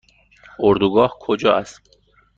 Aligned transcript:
اردوگاه 0.59 1.17
کجا 1.19 1.51
است؟ 1.55 1.97